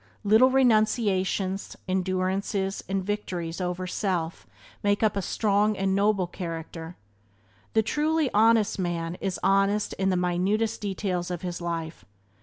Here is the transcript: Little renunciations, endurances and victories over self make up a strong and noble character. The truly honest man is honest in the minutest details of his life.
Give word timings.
Little 0.23 0.49
renunciations, 0.49 1.75
endurances 1.87 2.83
and 2.89 3.05
victories 3.05 3.61
over 3.61 3.85
self 3.85 4.47
make 4.81 5.03
up 5.03 5.15
a 5.15 5.21
strong 5.21 5.77
and 5.77 5.93
noble 5.93 6.25
character. 6.25 6.95
The 7.73 7.83
truly 7.83 8.31
honest 8.33 8.79
man 8.79 9.13
is 9.21 9.39
honest 9.43 9.93
in 9.99 10.09
the 10.09 10.17
minutest 10.17 10.81
details 10.81 11.29
of 11.29 11.43
his 11.43 11.61
life. 11.61 12.03